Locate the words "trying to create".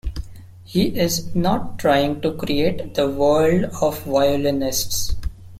1.77-2.95